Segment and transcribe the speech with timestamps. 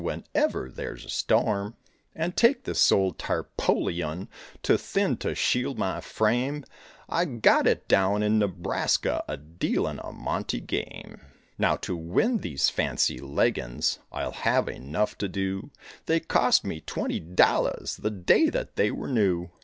[0.03, 1.75] Whenever there's a storm.
[2.15, 4.29] And take this old "tarpoleon,"
[4.63, 6.65] Too thin to shield my frame,
[7.07, 11.21] I got it down in Nebraska A dealin' a Monte game.
[11.59, 15.69] Now to win these fancy leggins I'll have enough to do;
[16.07, 19.51] They cost me twenty dollars The day that they were new.